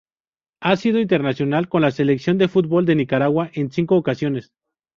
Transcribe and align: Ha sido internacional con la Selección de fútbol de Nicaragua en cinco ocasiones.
Ha 0.61 0.77
sido 0.77 0.99
internacional 0.99 1.69
con 1.69 1.83
la 1.83 1.91
Selección 1.91 2.39
de 2.39 2.47
fútbol 2.47 2.87
de 2.87 2.95
Nicaragua 2.95 3.51
en 3.53 3.69
cinco 3.69 3.97
ocasiones. 3.97 4.51